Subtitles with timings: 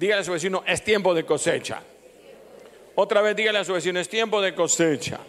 [0.00, 1.82] Dígale a su vecino, es tiempo de cosecha.
[2.94, 5.20] Otra vez dígale a su vecino, es tiempo de cosecha.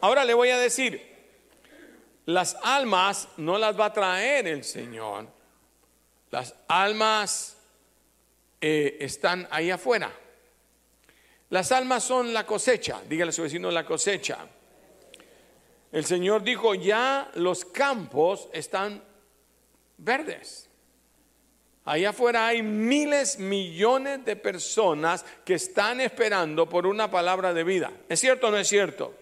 [0.00, 1.02] Ahora le voy a decir,
[2.24, 5.26] las almas no las va a traer el Señor.
[6.30, 7.58] Las almas
[8.58, 10.10] eh, están ahí afuera.
[11.50, 13.02] Las almas son la cosecha.
[13.06, 14.38] Dígale a su vecino la cosecha.
[15.92, 19.04] El Señor dijo, ya los campos están
[19.98, 20.70] verdes.
[21.86, 27.92] Allá afuera hay miles, millones de personas que están esperando por una palabra de vida.
[28.08, 29.14] ¿Es cierto o no es cierto?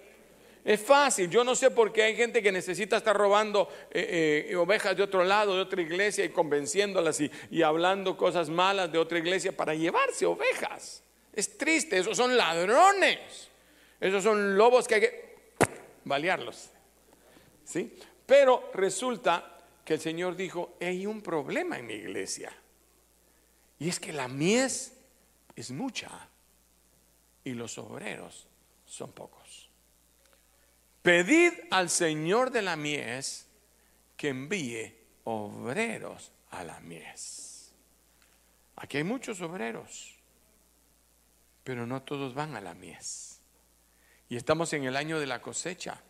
[0.65, 4.55] Es fácil, yo no sé por qué hay gente que necesita estar robando eh, eh,
[4.55, 8.99] ovejas de otro lado, de otra iglesia y convenciéndolas y, y hablando cosas malas de
[8.99, 11.03] otra iglesia para llevarse ovejas.
[11.33, 13.19] Es triste, esos son ladrones,
[13.99, 15.35] esos son lobos que hay que
[16.05, 16.71] balearlos.
[17.65, 17.97] ¿Sí?
[18.25, 19.52] Pero resulta
[19.95, 22.53] el Señor dijo, hay un problema en mi iglesia.
[23.79, 24.93] Y es que la mies
[25.57, 26.29] es mucha
[27.45, 28.47] y los obreros
[28.87, 29.69] son pocos.
[31.03, 33.47] Pedid al Señor de la mies
[34.17, 37.73] que envíe obreros a la mies.
[38.77, 40.15] Aquí hay muchos obreros,
[41.65, 43.41] pero no todos van a la mies.
[44.29, 46.01] Y estamos en el año de la cosecha.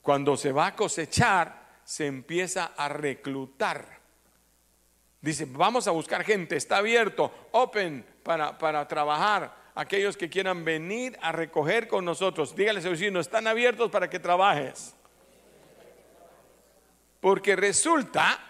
[0.00, 1.61] Cuando se va a cosechar,
[1.92, 4.00] se empieza a reclutar.
[5.20, 9.54] Dice, vamos a buscar gente, está abierto, open para, para trabajar.
[9.74, 14.18] Aquellos que quieran venir a recoger con nosotros, dígale a vecino, están abiertos para que
[14.18, 14.94] trabajes.
[17.20, 18.40] Porque resulta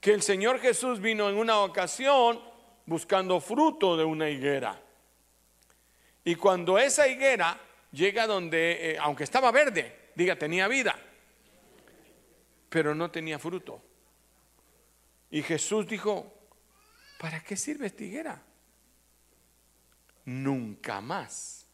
[0.00, 2.40] que el Señor Jesús vino en una ocasión
[2.86, 4.80] buscando fruto de una higuera.
[6.22, 7.58] Y cuando esa higuera
[7.90, 10.96] llega donde, eh, aunque estaba verde, diga, tenía vida,
[12.74, 13.80] pero no tenía fruto.
[15.30, 16.34] Y Jesús dijo,
[17.20, 18.42] ¿para qué sirve esta higuera?
[20.24, 21.68] Nunca más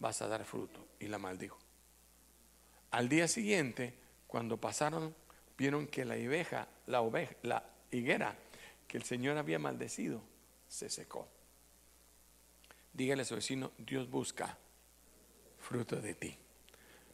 [0.00, 0.84] vas a dar fruto.
[0.98, 1.60] Y la maldijo.
[2.90, 3.94] Al día siguiente,
[4.26, 5.14] cuando pasaron,
[5.56, 7.62] vieron que la oveja, la oveja, la
[7.92, 8.36] higuera
[8.88, 10.20] que el Señor había maldecido,
[10.66, 11.28] se secó.
[12.92, 14.58] Dígale a su vecino, Dios busca
[15.60, 16.36] fruto de ti.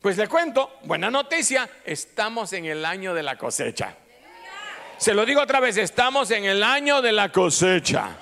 [0.02, 3.96] Pues le cuento, buena noticia, estamos en el año de la cosecha.
[4.96, 8.18] Se lo digo otra vez, estamos en el año de la cosecha.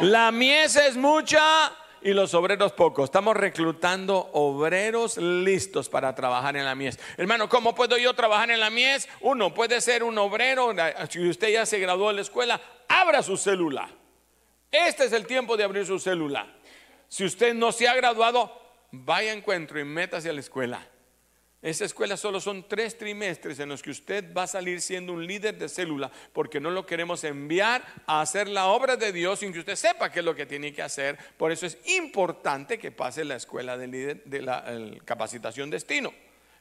[0.00, 3.04] La mies es mucha y los obreros pocos.
[3.04, 6.98] Estamos reclutando obreros listos para trabajar en la mies.
[7.16, 9.08] Hermano, ¿cómo puedo yo trabajar en la mies?
[9.20, 10.74] Uno puede ser un obrero,
[11.08, 13.88] si usted ya se graduó de la escuela, abra su célula.
[14.72, 16.52] Este es el tiempo de abrir su célula.
[17.06, 20.88] Si usted no se ha graduado, vaya a encuentro y métase a la escuela.
[21.62, 25.24] Esa escuela solo son tres trimestres en los que usted va a salir siendo un
[25.24, 29.52] líder de célula porque no lo queremos enviar a hacer la obra de Dios sin
[29.52, 31.16] que usted sepa qué es lo que tiene que hacer.
[31.36, 34.64] Por eso es importante que pase la escuela de, líder, de la
[35.04, 36.12] capacitación destino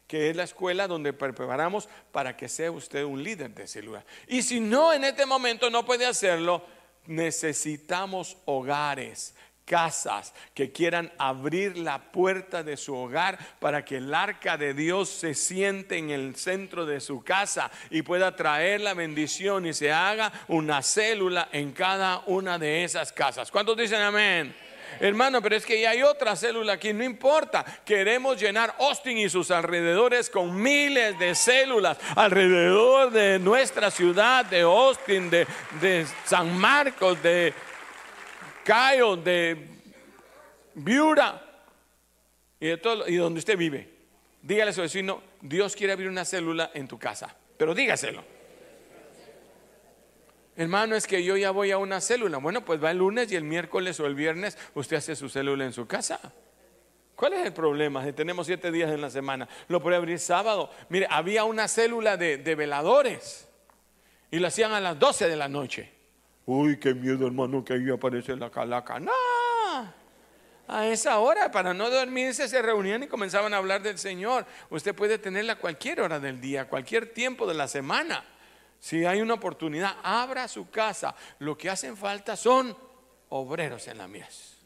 [0.08, 4.04] que es la escuela donde preparamos para que sea usted un líder de célula.
[4.28, 6.66] Y si no en este momento no puede hacerlo,
[7.08, 9.34] necesitamos hogares
[9.66, 15.10] casas que quieran abrir la puerta de su hogar para que el arca de Dios
[15.10, 19.92] se siente en el centro de su casa y pueda traer la bendición y se
[19.92, 23.52] haga una célula en cada una de esas casas.
[23.52, 24.54] ¿Cuántos dicen amén?
[25.00, 27.64] Hermano, pero es que ya hay otra célula aquí, no importa.
[27.86, 34.62] Queremos llenar Austin y sus alrededores con miles de células alrededor de nuestra ciudad, de
[34.62, 35.48] Austin, de,
[35.80, 37.54] de San Marcos, de
[38.64, 39.68] Cayo, de
[40.76, 41.42] Viura
[42.60, 43.90] y de todo y donde usted vive.
[44.42, 48.24] Dígale a su vecino, Dios quiere abrir una célula en tu casa, pero dígaselo.
[50.56, 52.38] Hermano, es que yo ya voy a una célula.
[52.38, 55.66] Bueno, pues va el lunes y el miércoles o el viernes usted hace su célula
[55.66, 56.20] en su casa.
[57.16, 58.04] ¿Cuál es el problema?
[58.04, 60.72] Si tenemos siete días en la semana, lo puede abrir sábado.
[60.90, 63.48] Mire, había una célula de, de veladores
[64.32, 66.01] y lo hacían a las 12 de la noche.
[66.46, 69.00] Uy, qué miedo, hermano, que ahí aparece la calaca.
[69.00, 69.12] No,
[70.68, 74.46] a esa hora, para no dormirse, se reunían y comenzaban a hablar del Señor.
[74.70, 78.24] Usted puede tenerla cualquier hora del día, cualquier tiempo de la semana.
[78.80, 81.14] Si hay una oportunidad, abra su casa.
[81.40, 82.76] Lo que hacen falta son
[83.30, 84.58] obreros en la mies.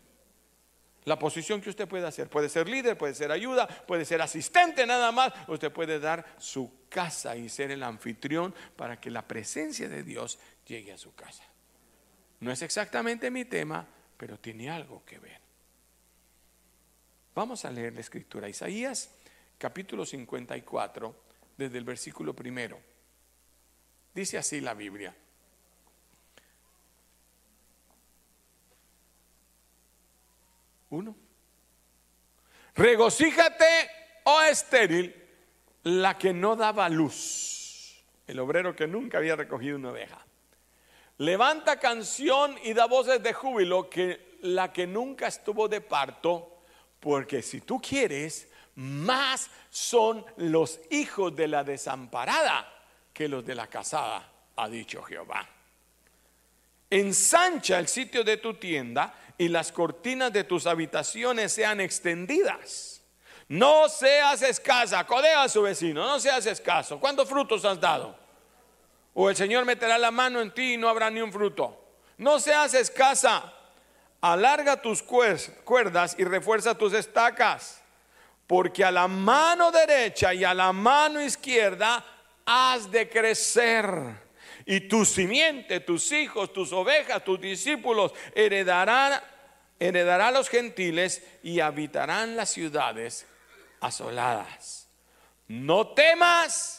[1.05, 4.85] La posición que usted puede hacer, puede ser líder, puede ser ayuda, puede ser asistente
[4.85, 5.33] nada más.
[5.47, 10.37] Usted puede dar su casa y ser el anfitrión para que la presencia de Dios
[10.65, 11.43] llegue a su casa.
[12.39, 13.87] No es exactamente mi tema,
[14.17, 15.39] pero tiene algo que ver.
[17.33, 18.47] Vamos a leer la escritura.
[18.47, 19.09] Isaías
[19.57, 21.15] capítulo 54,
[21.57, 22.79] desde el versículo primero.
[24.13, 25.13] Dice así la Biblia.
[30.89, 31.15] Uno.
[32.75, 33.65] Regocíjate,
[34.25, 35.15] oh estéril,
[35.83, 38.03] la que no daba luz.
[38.27, 40.24] El obrero que nunca había recogido una oveja.
[41.17, 46.59] Levanta canción y da voces de júbilo que la que nunca estuvo de parto,
[46.99, 52.71] porque si tú quieres, más son los hijos de la desamparada
[53.13, 55.47] que los de la casada, ha dicho Jehová.
[56.89, 63.01] Ensancha el sitio de tu tienda y las cortinas de tus habitaciones sean extendidas.
[63.47, 66.99] No seas escasa, codea a su vecino, no seas escaso.
[66.99, 68.24] ¿Cuántos frutos has dado?
[69.15, 71.95] O el Señor meterá la mano en ti y no habrá ni un fruto.
[72.17, 73.51] No seas escasa,
[74.21, 77.81] alarga tus cuerdas y refuerza tus estacas,
[78.45, 82.05] porque a la mano derecha y a la mano izquierda
[82.45, 84.25] has de crecer
[84.65, 89.21] y tu simiente, tus hijos, tus ovejas, tus discípulos heredarán,
[89.79, 93.27] heredará a los gentiles y habitarán las ciudades
[93.79, 94.89] asoladas.
[95.47, 96.74] No temas,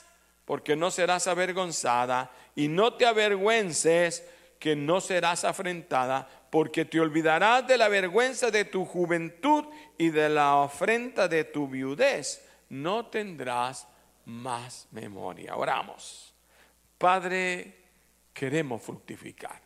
[0.47, 4.25] porque no serás avergonzada, y no te avergüences,
[4.59, 9.65] que no serás afrentada, porque te olvidarás de la vergüenza de tu juventud
[9.99, 12.43] y de la ofrenda de tu viudez.
[12.71, 13.87] No tendrás
[14.25, 15.57] más memoria.
[15.57, 16.33] Oramos.
[16.97, 17.77] Padre,
[18.33, 19.61] queremos fructificar.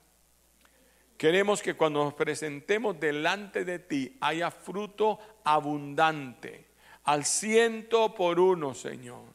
[1.16, 6.66] Queremos que cuando nos presentemos delante de ti haya fruto abundante,
[7.04, 9.29] al ciento por uno, Señor.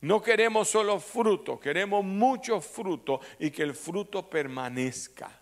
[0.00, 5.38] No queremos solo fruto, queremos mucho fruto y que el fruto permanezca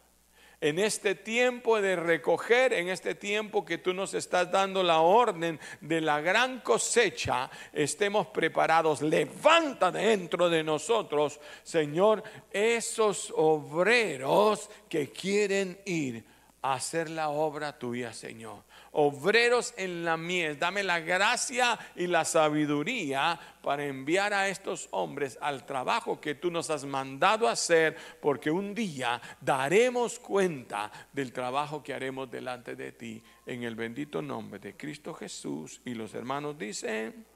[0.61, 5.61] en este tiempo de recoger, en este tiempo que tú nos estás dando la orden
[5.81, 9.03] de la gran cosecha, estemos preparados.
[9.03, 16.25] Levanta dentro de nosotros, Señor, esos obreros que quieren ir
[16.63, 18.65] a hacer la obra tuya, Señor
[18.99, 20.59] obreros en la mies.
[20.59, 26.51] Dame la gracia y la sabiduría para enviar a estos hombres al trabajo que tú
[26.51, 32.93] nos has mandado hacer, porque un día daremos cuenta del trabajo que haremos delante de
[32.93, 35.83] ti en el bendito nombre de Cristo Jesús.
[35.85, 37.27] Y los hermanos dicen,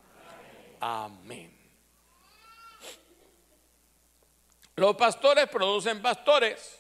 [0.80, 1.58] amén.
[4.76, 6.78] Los pastores producen pastores.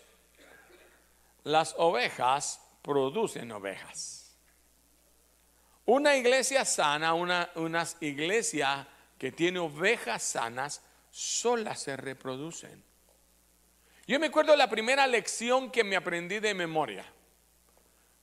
[1.44, 4.19] Las ovejas producen ovejas.
[5.92, 7.50] Una iglesia sana, una,
[7.98, 8.86] iglesia
[9.18, 12.80] que tiene ovejas sanas, solas se reproducen.
[14.06, 17.04] Yo me acuerdo la primera lección que me aprendí de memoria.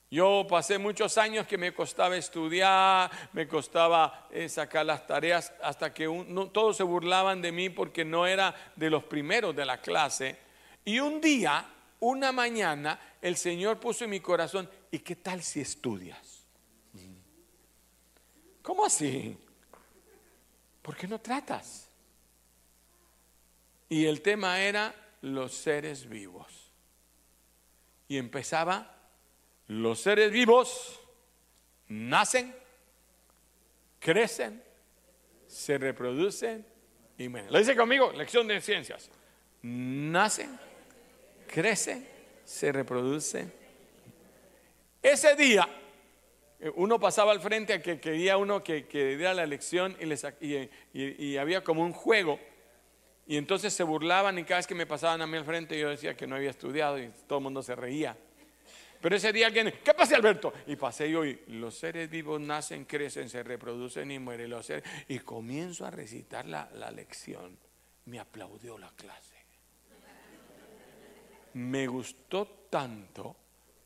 [0.10, 5.94] Yo pasé muchos años que me costaba estudiar, me costaba eh, sacar las tareas, hasta
[5.94, 6.06] que
[6.54, 10.38] todos se burlaban de mí porque no era de los primeros de la clase.
[10.86, 11.66] Y un día,
[12.00, 16.37] una mañana, el Señor puso en mi corazón, ¿y qué tal si estudias?
[18.68, 19.38] ¿Cómo así?
[20.82, 21.88] ¿Por qué no tratas?
[23.88, 26.70] Y el tema era los seres vivos.
[28.10, 28.94] Y empezaba,
[29.68, 31.00] los seres vivos
[31.88, 32.54] nacen,
[34.02, 34.62] crecen,
[35.48, 36.66] se reproducen
[37.18, 37.54] y mueren.
[37.54, 39.10] Lo dice conmigo, lección de ciencias.
[39.62, 40.60] Nacen,
[41.48, 42.06] crecen,
[42.44, 43.50] se reproducen.
[45.02, 45.70] Ese día
[46.76, 51.84] uno pasaba al frente a que quería uno que, diera la lección y, había como
[51.84, 52.40] un juego.
[53.28, 55.90] Y entonces se burlaban y cada vez que me pasaban a mí al frente yo
[55.90, 58.18] decía que no había estudiado y todo el mundo se reía.
[59.00, 60.52] Pero ese día alguien, ¿qué pasa Alberto?
[60.66, 64.84] Y pasé yo y los seres vivos nacen, crecen, se reproducen y mueren los seres.
[65.08, 67.58] Y comienzo a recitar la, la lección.
[68.06, 69.36] Me aplaudió la clase.
[71.54, 73.36] Me gustó tanto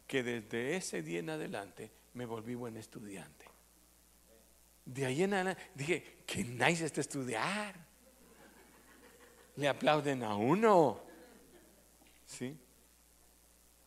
[0.07, 3.45] que desde ese día en adelante me volví buen estudiante.
[4.85, 7.75] De ahí en adelante dije, qué nice este estudiar.
[9.55, 11.01] Le aplauden a uno.
[12.25, 12.57] ¿Sí?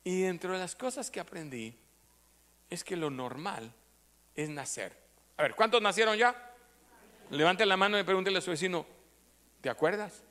[0.04, 1.76] Y dentro de las cosas que aprendí
[2.70, 3.72] es que lo normal
[4.34, 4.96] es nacer.
[5.36, 6.52] A ver, ¿cuántos nacieron ya?
[7.30, 8.86] Levante la mano y pregúntele a su vecino,
[9.60, 10.22] ¿te acuerdas?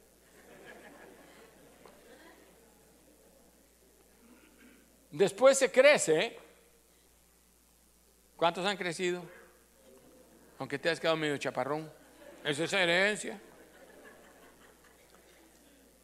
[5.12, 6.40] Después se crece
[8.44, 9.24] ¿Cuántos han crecido?
[10.60, 11.90] Aunque te has quedado medio chaparrón.
[12.44, 13.40] Esa es herencia.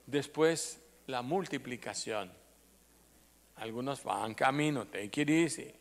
[0.05, 2.31] Después la multiplicación.
[3.57, 5.73] Algunos van camino, take it easy.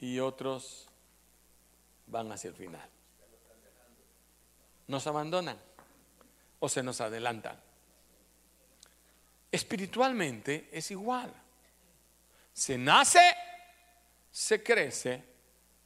[0.00, 0.88] Y otros
[2.08, 2.90] van hacia el final.
[4.88, 5.56] Nos abandonan
[6.58, 7.56] o se nos adelantan.
[9.52, 11.32] Espiritualmente es igual.
[12.52, 13.20] Se nace
[14.34, 15.22] se crece,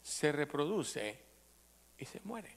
[0.01, 1.21] se reproduce
[1.99, 2.57] y se muere.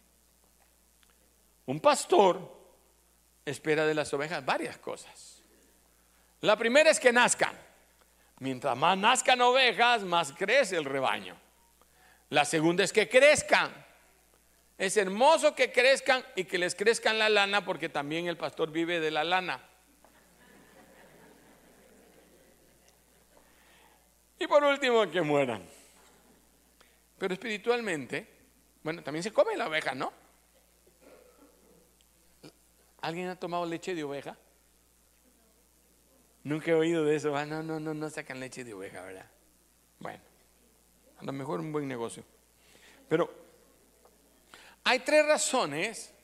[1.66, 2.50] Un pastor
[3.44, 5.44] espera de las ovejas varias cosas.
[6.40, 7.60] La primera es que nazcan.
[8.40, 11.36] Mientras más nazcan ovejas, más crece el rebaño.
[12.30, 13.70] La segunda es que crezcan.
[14.78, 19.02] Es hermoso que crezcan y que les crezcan la lana porque también el pastor vive
[19.02, 19.62] de la lana.
[24.40, 25.81] Y por último, que mueran.
[27.22, 28.28] Pero espiritualmente,
[28.82, 30.12] bueno, también se come la oveja, ¿no?
[33.00, 34.36] ¿Alguien ha tomado leche de oveja?
[36.44, 37.38] Nunca he oído de eso.
[37.38, 39.30] Ah, no, no, no, no sacan leche de oveja, ¿verdad?
[40.00, 40.20] Bueno,
[41.20, 42.24] a lo mejor un buen negocio.
[43.08, 43.32] Pero
[44.84, 46.16] hay tres razones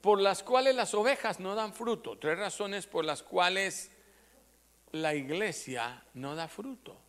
[0.00, 2.16] por las cuales las ovejas no dan fruto.
[2.16, 3.90] Tres razones por las cuales
[4.92, 7.07] la iglesia no da fruto.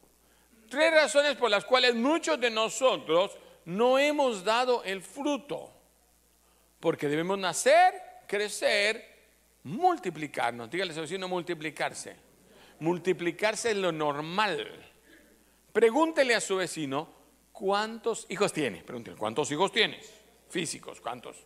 [0.69, 5.73] Tres razones por las cuales muchos de nosotros no hemos dado el fruto.
[6.79, 7.93] Porque debemos nacer,
[8.27, 9.03] crecer,
[9.63, 10.69] multiplicarnos.
[10.69, 12.15] Dígale a vecino multiplicarse.
[12.79, 14.85] Multiplicarse es lo normal.
[15.73, 17.09] Pregúntele a su vecino
[17.51, 18.83] cuántos hijos tiene.
[18.83, 20.13] Pregúntele, ¿cuántos hijos tienes?
[20.49, 21.37] Físicos, ¿cuántos?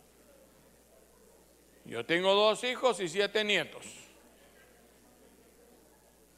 [1.84, 3.84] Yo tengo dos hijos y siete nietos.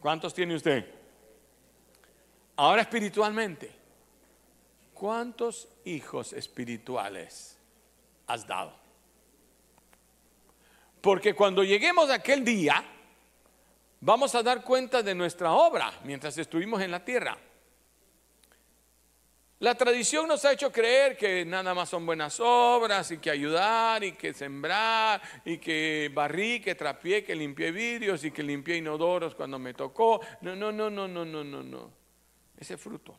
[0.00, 0.84] ¿Cuántos tiene usted?
[2.56, 3.70] Ahora espiritualmente,
[4.94, 7.58] ¿cuántos hijos espirituales
[8.26, 8.72] has dado?
[11.02, 12.82] Porque cuando lleguemos a aquel día,
[14.00, 17.36] vamos a dar cuenta de nuestra obra mientras estuvimos en la tierra.
[19.58, 24.02] La tradición nos ha hecho creer que nada más son buenas obras y que ayudar
[24.02, 29.34] y que sembrar y que barrí, que trapié, que limpié vidrios y que limpié inodoros
[29.34, 30.20] cuando me tocó.
[30.40, 32.05] No, no, no, no, no, no, no, no.
[32.56, 33.16] Ese fruto.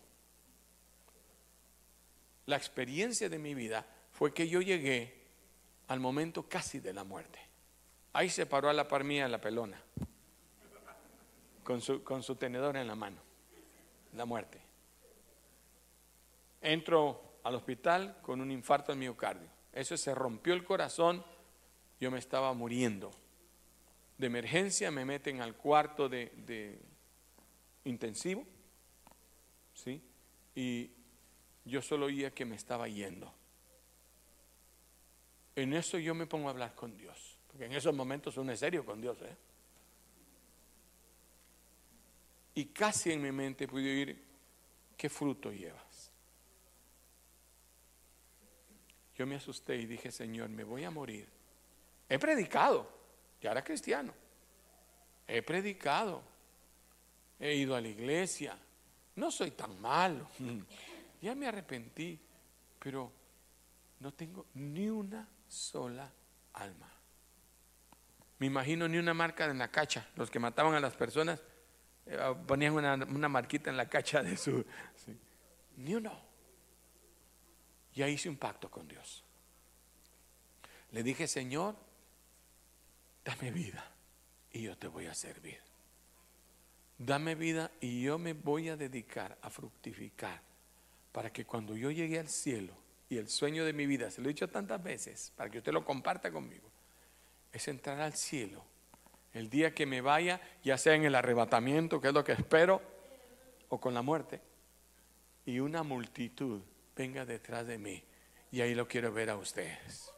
[2.45, 5.13] La experiencia de mi vida fue que yo llegué
[5.87, 7.39] al momento casi de la muerte.
[8.13, 9.79] Ahí se paró a la par mía la pelona,
[11.63, 13.17] con su, con su tenedor en la mano,
[14.13, 14.59] la muerte.
[16.61, 19.49] Entro al hospital con un infarto al miocardio.
[19.71, 21.23] Eso se rompió el corazón,
[21.99, 23.11] yo me estaba muriendo.
[24.17, 26.79] De emergencia me meten al cuarto de, de
[27.83, 28.45] intensivo.
[30.57, 30.89] Y
[31.65, 33.31] yo solo oía que me estaba yendo.
[35.55, 38.59] En eso yo me pongo a hablar con Dios, porque en esos momentos uno es
[38.59, 39.19] serio con Dios.
[39.21, 39.37] ¿eh?
[42.55, 44.23] Y casi en mi mente pude oír,
[44.97, 46.09] ¿qué fruto llevas?
[49.15, 51.29] Yo me asusté y dije, Señor, me voy a morir.
[52.09, 52.89] He predicado,
[53.39, 54.11] ya era cristiano.
[55.27, 56.23] He predicado.
[57.39, 58.57] He ido a la iglesia.
[59.17, 60.29] No soy tan malo.
[61.21, 62.19] Ya me arrepentí,
[62.79, 63.11] pero
[63.99, 66.09] no tengo ni una sola
[66.53, 66.91] alma.
[68.37, 70.07] Me imagino ni una marca en la cacha.
[70.15, 71.41] Los que mataban a las personas
[72.05, 74.63] eh, ponían una, marquita en la cacha de su...
[75.77, 76.15] Ni uno.
[77.95, 79.23] Ya hice un pacto con Dios.
[80.91, 81.75] Le dije, Señor,
[83.25, 83.83] dame vida
[84.51, 85.66] y yo te voy a servir.
[86.97, 90.41] Dame vida y yo me voy a dedicar a fructificar
[91.11, 92.73] para que cuando yo llegue al cielo
[93.09, 95.71] y el sueño de mi vida, se lo he dicho tantas veces, para que usted
[95.71, 96.69] lo comparta conmigo,
[97.51, 98.63] es entrar al cielo
[99.33, 102.81] el día que me vaya, ya sea en el arrebatamiento, que es lo que espero,
[103.69, 104.41] o con la muerte,
[105.45, 106.61] y una multitud
[106.95, 108.03] venga detrás de mí.
[108.51, 110.11] Y ahí lo quiero ver a ustedes.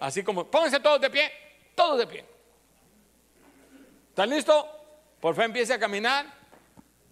[0.00, 1.30] Así como, pónganse todos de pie,
[1.74, 2.24] todos de pie.
[4.08, 4.64] ¿Están listos?
[5.20, 6.32] Por fe empiece a caminar.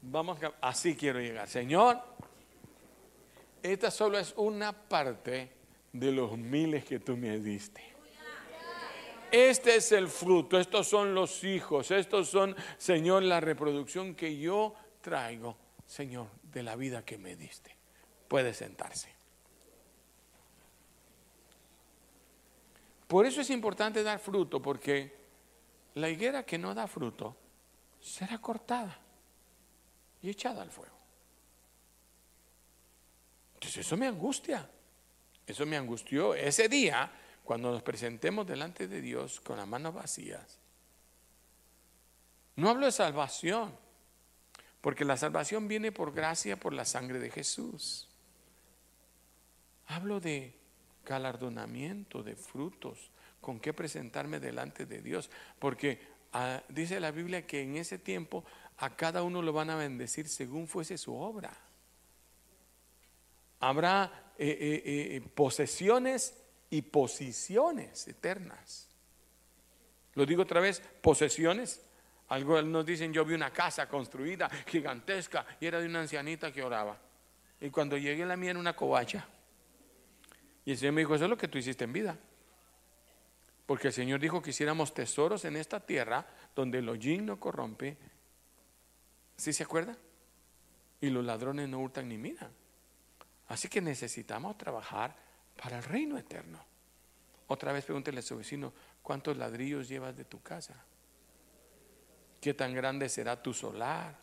[0.02, 1.48] Vamos, así quiero llegar.
[1.48, 2.02] Señor,
[3.62, 5.50] esta solo es una parte
[5.92, 7.94] de los miles que tú me diste.
[9.32, 14.74] Este es el fruto, estos son los hijos, estos son, Señor, la reproducción que yo
[15.00, 15.56] traigo,
[15.86, 17.76] Señor, de la vida que me diste.
[18.28, 19.12] Puede sentarse.
[23.08, 25.16] Por eso es importante dar fruto, porque
[25.94, 27.36] la higuera que no da fruto
[28.04, 28.96] será cortada
[30.20, 30.94] y echada al fuego.
[33.54, 34.68] Entonces eso me angustia.
[35.46, 36.34] Eso me angustió.
[36.34, 37.10] Ese día,
[37.42, 40.58] cuando nos presentemos delante de Dios con las manos vacías,
[42.56, 43.74] no hablo de salvación,
[44.80, 48.08] porque la salvación viene por gracia, por la sangre de Jesús.
[49.86, 50.58] Hablo de
[51.04, 56.13] galardonamiento, de frutos, con qué presentarme delante de Dios, porque
[56.68, 58.44] dice la Biblia que en ese tiempo
[58.78, 61.56] a cada uno lo van a bendecir según fuese su obra.
[63.60, 66.34] habrá eh, eh, eh, posesiones
[66.70, 68.88] y posiciones eternas.
[70.14, 71.80] Lo digo otra vez, posesiones.
[72.28, 76.62] Algo nos dicen, yo vi una casa construida, gigantesca, y era de una ancianita que
[76.62, 76.98] oraba.
[77.60, 79.26] Y cuando llegué la mía era una covacha.
[80.64, 82.18] Y el Señor me dijo, eso es lo que tú hiciste en vida.
[83.66, 87.96] Porque el Señor dijo que hiciéramos tesoros en esta tierra donde el hollín no corrompe.
[89.36, 89.96] ¿Sí se acuerda?
[91.00, 92.50] Y los ladrones no hurtan ni miran.
[93.48, 95.16] Así que necesitamos trabajar
[95.60, 96.64] para el reino eterno.
[97.46, 100.74] Otra vez pregúntele a su vecino, ¿cuántos ladrillos llevas de tu casa?
[102.40, 104.18] ¿Qué tan grande será tu solar?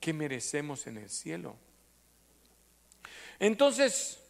[0.00, 1.56] ¿Qué merecemos en el cielo?
[3.38, 4.22] Entonces,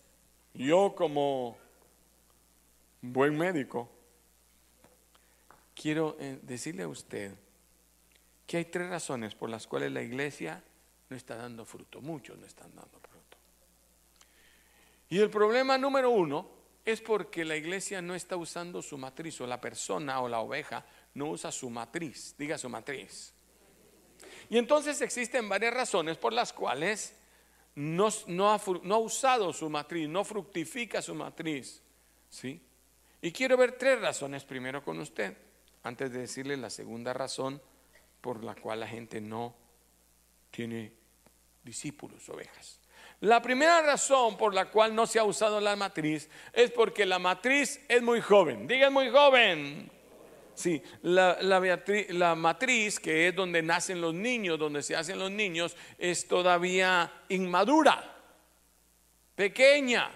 [0.54, 1.58] yo como
[3.00, 3.90] buen médico,
[5.74, 7.34] quiero eh, decirle a usted
[8.46, 10.62] que hay tres razones por las cuales la iglesia
[11.08, 12.00] no está dando fruto.
[12.00, 13.36] Muchos no están dando fruto.
[15.08, 16.48] Y el problema número uno
[16.84, 20.84] es porque la iglesia no está usando su matriz, o la persona o la oveja
[21.14, 22.34] no usa su matriz.
[22.38, 23.32] Diga su matriz.
[24.48, 27.16] Y entonces existen varias razones por las cuales
[27.74, 31.82] no, ha, no ha usado su matriz, no fructifica su matriz.
[32.28, 32.60] ¿Sí?
[33.22, 35.36] Y quiero ver tres razones primero con usted,
[35.82, 37.60] antes de decirle la segunda razón
[38.20, 39.54] por la cual la gente no
[40.50, 40.92] tiene
[41.62, 42.80] discípulos, ovejas.
[43.20, 47.18] La primera razón por la cual no se ha usado la matriz es porque la
[47.18, 48.66] matriz es muy joven.
[48.66, 49.90] Digan muy joven.
[50.54, 55.76] Sí, la, la, matriz, que es donde nacen los niños, donde se hacen los niños,
[55.98, 58.16] es todavía inmadura,
[59.34, 60.10] pequeña.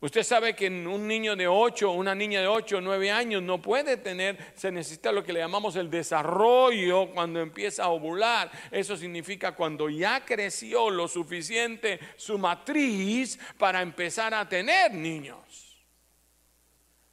[0.00, 3.60] Usted sabe que un niño de 8, una niña de 8 o 9 años no
[3.60, 8.48] puede tener, se necesita lo que le llamamos el desarrollo cuando empieza a ovular.
[8.70, 15.76] Eso significa cuando ya creció lo suficiente su matriz para empezar a tener niños.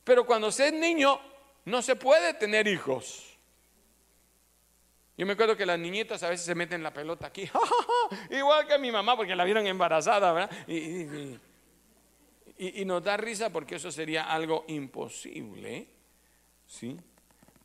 [0.03, 1.19] Pero cuando se es niño,
[1.65, 3.35] no se puede tener hijos.
[5.17, 7.49] Yo me acuerdo que las niñitas a veces se meten la pelota aquí,
[8.29, 10.51] igual que mi mamá, porque la vieron embarazada, ¿verdad?
[10.67, 11.39] y
[12.85, 15.87] nos da risa porque eso sería algo imposible,
[16.65, 16.97] ¿sí?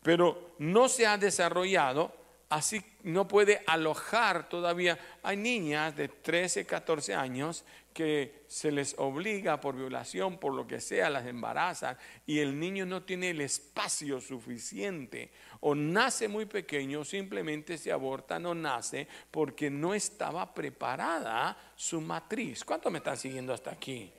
[0.03, 2.13] Pero no se ha desarrollado,
[2.49, 4.99] así no puede alojar todavía.
[5.23, 10.81] Hay niñas de 13, 14 años que se les obliga por violación, por lo que
[10.81, 17.05] sea, las embarazan y el niño no tiene el espacio suficiente o nace muy pequeño,
[17.05, 22.65] simplemente se aborta, no nace porque no estaba preparada su matriz.
[22.65, 24.13] ¿Cuánto me están siguiendo hasta aquí?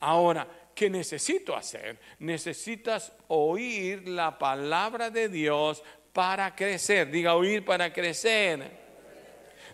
[0.00, 1.98] Ahora, ¿qué necesito hacer?
[2.20, 5.82] Necesitas oír la palabra de Dios
[6.12, 7.10] para crecer.
[7.10, 8.88] Diga oír para crecer.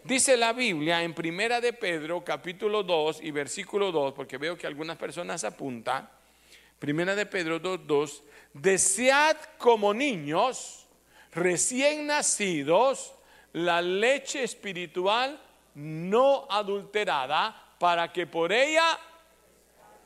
[0.03, 4.67] Dice la Biblia en Primera de Pedro, capítulo 2 y versículo 2, porque veo que
[4.67, 6.09] algunas personas apuntan.
[6.79, 10.87] Primera de Pedro 2, 2, desead como niños
[11.33, 13.15] recién nacidos
[13.55, 15.41] la leche espiritual
[15.75, 18.99] no adulterada para que por ella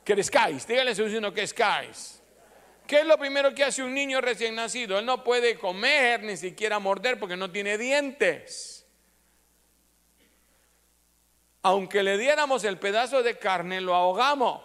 [0.09, 0.65] crezcáis.
[0.65, 2.21] Dígale a su vecino que escáis.
[2.87, 4.97] ¿Qué es lo primero que hace un niño recién nacido?
[4.97, 8.87] Él no puede comer ni siquiera morder porque no tiene dientes.
[11.61, 14.63] Aunque le diéramos el pedazo de carne, lo ahogamos.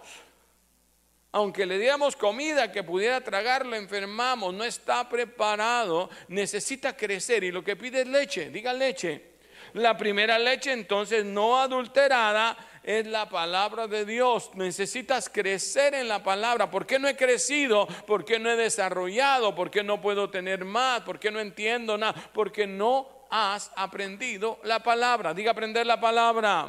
[1.32, 4.54] Aunque le diéramos comida que pudiera tragar, lo enfermamos.
[4.54, 8.48] No está preparado, necesita crecer y lo que pide es leche.
[8.48, 9.33] Diga leche.
[9.74, 14.52] La primera leche entonces no adulterada es la palabra de Dios.
[14.54, 16.70] Necesitas crecer en la palabra.
[16.70, 17.86] ¿Por qué no he crecido?
[18.06, 19.54] ¿Por qué no he desarrollado?
[19.54, 21.00] ¿Por qué no puedo tener más?
[21.00, 22.14] ¿Por qué no entiendo nada?
[22.32, 25.34] Porque no has aprendido la palabra.
[25.34, 26.68] Diga aprender la palabra.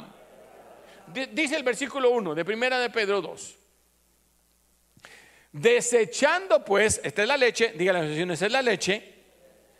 [1.32, 3.56] Dice el versículo 1 de primera de Pedro 2.
[5.52, 9.15] Desechando pues, esta es la leche, diga la esa es la leche,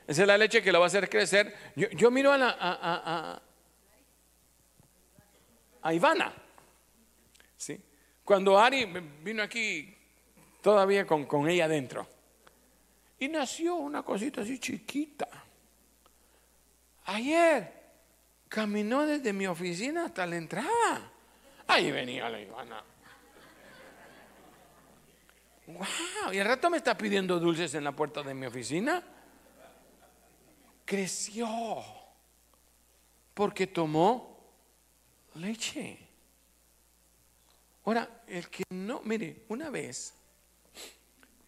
[0.07, 1.73] esa es la leche que lo va a hacer crecer.
[1.75, 3.43] Yo, miro a, la,
[5.93, 6.33] Ivana.
[7.57, 7.81] ¿sí?
[8.25, 8.87] Cuando Ari
[9.23, 9.97] vino aquí
[10.63, 12.07] todavía con, con ella adentro.
[13.19, 15.29] Y nació una cosita así chiquita.
[17.07, 17.73] Ayer
[18.49, 21.11] caminó desde mi oficina hasta la entrada.
[21.67, 22.83] Ahí venía la Ivana.
[25.67, 26.33] ¡Wow!
[26.33, 29.03] Y al rato me está pidiendo dulces en la puerta de mi oficina.
[30.87, 31.85] Creció.
[33.35, 34.39] Porque tomó
[35.35, 35.99] leche.
[37.85, 40.15] Ahora, el que no, mire, una vez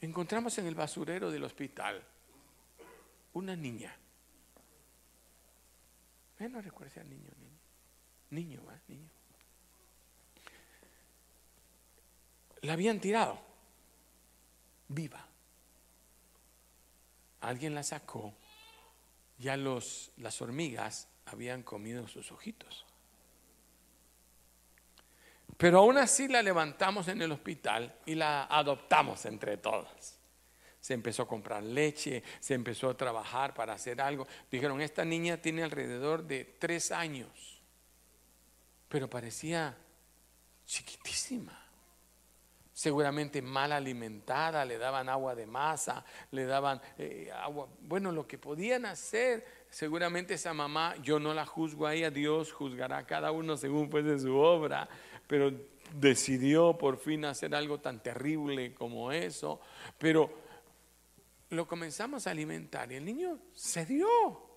[0.00, 2.04] encontramos en el basurero del hospital
[3.32, 3.96] una niña.
[6.38, 7.58] no recuerda al niño, niño.
[8.30, 9.08] Niño, Niño.
[12.62, 13.38] la habían tirado,
[14.88, 15.24] viva.
[17.40, 18.34] Alguien la sacó,
[19.38, 22.84] ya los, las hormigas habían comido sus ojitos.
[25.56, 30.18] Pero aún así la levantamos en el hospital y la adoptamos entre todas.
[30.80, 34.26] Se empezó a comprar leche, se empezó a trabajar para hacer algo.
[34.50, 37.60] Dijeron, esta niña tiene alrededor de tres años,
[38.88, 39.76] pero parecía
[40.64, 41.67] chiquitísima.
[42.78, 48.38] Seguramente mal alimentada, le daban agua de masa, le daban eh, agua, bueno, lo que
[48.38, 49.44] podían hacer.
[49.68, 53.90] Seguramente esa mamá, yo no la juzgo a ella, Dios juzgará a cada uno según
[53.90, 54.88] fuese su obra
[55.28, 55.52] pero
[55.94, 59.60] decidió por fin hacer algo tan terrible como eso,
[59.98, 60.30] pero
[61.50, 64.47] lo comenzamos a alimentar y el niño se dio.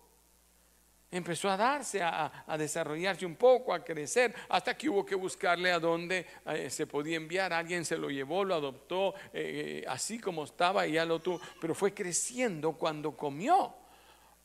[1.14, 5.78] Empezó a darse, a, desarrollarse un poco, a crecer, hasta que hubo que buscarle a
[5.78, 7.52] dónde eh, se podía enviar.
[7.52, 11.76] Alguien se lo llevó, lo adoptó, eh, así como estaba y ya lo tuvo, pero
[11.76, 13.76] fue creciendo cuando comió.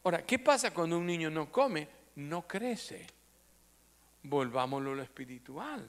[0.02, 1.86] Ahora, ¿qué pasa cuando un niño no come?
[2.16, 3.06] No crece.
[4.24, 5.88] Volvámoslo a lo espiritual.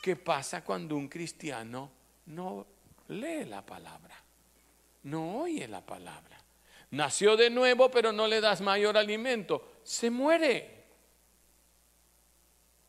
[0.00, 1.90] ¿Qué pasa cuando un cristiano
[2.26, 2.66] no
[3.08, 4.14] lee la palabra?
[5.02, 6.38] No oye la palabra.
[6.90, 9.77] Nació de nuevo, pero no le das mayor alimento.
[9.88, 10.68] Se muere.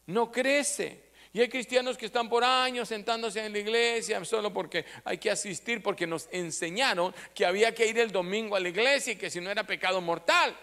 [0.08, 1.12] No crece.
[1.32, 5.32] Y hay cristianos que están por años sentándose en la iglesia solo porque hay que
[5.32, 9.30] asistir, porque nos enseñaron que había que ir el domingo a la iglesia y que
[9.30, 10.54] si no era pecado mortal.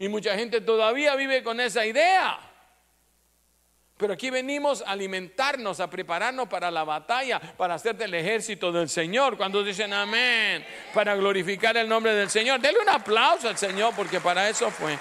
[0.00, 2.53] Y mucha gente todavía vive con esa idea.
[3.96, 8.88] Pero aquí venimos a alimentarnos, a prepararnos para la batalla, para hacer del ejército del
[8.88, 9.36] Señor.
[9.36, 12.60] Cuando dicen amén, para glorificar el nombre del Señor.
[12.60, 14.98] Denle un aplauso al Señor porque para eso fue.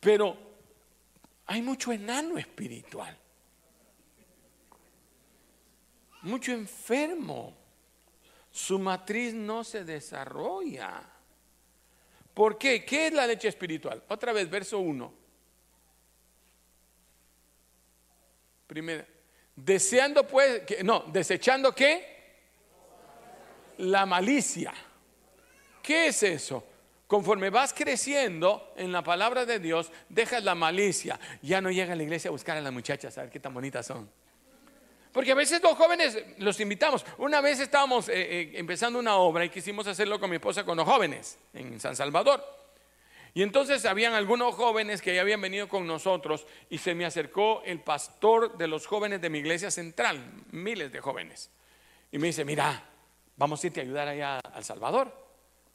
[0.00, 0.36] Pero
[1.46, 3.16] hay mucho enano espiritual.
[6.22, 7.58] Mucho enfermo.
[8.50, 11.11] Su matriz no se desarrolla.
[12.34, 12.84] ¿Por qué?
[12.84, 14.02] ¿Qué es la leche espiritual?
[14.08, 15.12] Otra vez, verso 1.
[18.66, 19.06] Primera.
[19.54, 22.12] Deseando pues, no, desechando qué?
[23.78, 24.72] La malicia.
[25.82, 26.64] ¿Qué es eso?
[27.06, 31.20] Conforme vas creciendo en la palabra de Dios, dejas la malicia.
[31.42, 33.52] Ya no llega a la iglesia a buscar a las muchachas, a ver qué tan
[33.52, 34.08] bonitas son.
[35.12, 37.04] Porque a veces los jóvenes los invitamos.
[37.18, 40.76] Una vez estábamos eh, eh, empezando una obra y quisimos hacerlo con mi esposa con
[40.76, 42.42] los jóvenes en San Salvador.
[43.34, 47.62] Y entonces habían algunos jóvenes que ya habían venido con nosotros y se me acercó
[47.64, 50.18] el pastor de los jóvenes de mi iglesia central,
[50.50, 51.50] miles de jóvenes.
[52.10, 52.82] Y me dice, mira,
[53.36, 55.14] vamos a irte a ayudar allá al Salvador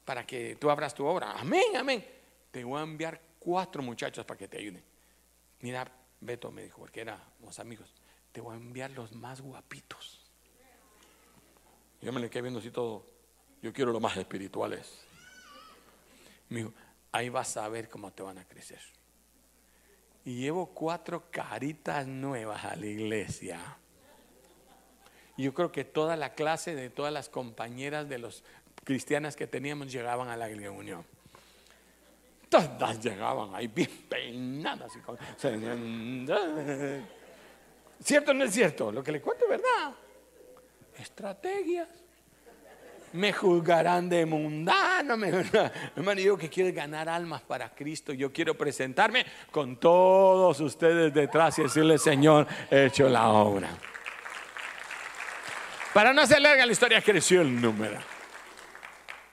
[0.04, 1.32] para que tú abras tu obra.
[1.32, 2.04] Amén, amén.
[2.50, 4.82] Te voy a enviar cuatro muchachos para que te ayuden.
[5.60, 7.97] Mira, Beto me dijo, porque éramos amigos
[8.32, 10.20] te voy a enviar los más guapitos.
[12.00, 13.04] Yo me le quedé viendo así todo.
[13.62, 15.04] Yo quiero los más espirituales.
[16.48, 16.72] Me dijo,
[17.12, 18.80] ahí vas a ver cómo te van a crecer.
[20.24, 23.78] Y llevo cuatro caritas nuevas a la iglesia.
[25.36, 28.44] Y yo creo que toda la clase de todas las compañeras de los
[28.84, 31.04] cristianas que teníamos llegaban a la reunión.
[32.48, 34.96] Todas llegaban ahí bien peinadas.
[34.96, 35.18] Y con...
[38.02, 38.92] ¿Cierto o no es cierto?
[38.92, 39.94] Lo que le cuento es verdad.
[40.98, 41.88] Estrategias.
[43.12, 45.16] Me juzgarán de mundano.
[45.16, 45.28] Me,
[45.96, 48.12] hermano, yo que quiero ganar almas para Cristo.
[48.12, 53.70] Yo quiero presentarme con todos ustedes detrás y decirle, Señor, he hecho la obra.
[55.94, 57.98] Para no hacer larga la historia, creció el número.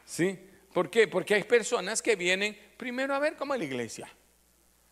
[0.05, 0.39] ¿Sí?
[0.73, 1.07] ¿Por qué?
[1.07, 4.09] Porque hay personas que vienen primero a ver cómo es la iglesia.